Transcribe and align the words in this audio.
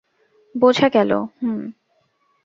বোঝা 0.55 0.87
গেল, 0.89 1.11
হুম? 1.41 1.61